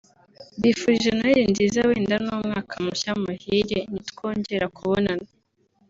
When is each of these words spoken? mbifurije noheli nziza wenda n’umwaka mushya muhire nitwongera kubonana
mbifurije 0.57 1.09
noheli 1.13 1.45
nziza 1.51 1.79
wenda 1.89 2.15
n’umwaka 2.23 2.73
mushya 2.83 3.11
muhire 3.21 3.79
nitwongera 3.91 4.65
kubonana 4.75 5.27